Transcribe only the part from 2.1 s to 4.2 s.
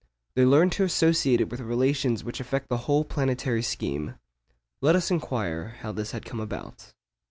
which affect the whole planetary scheme.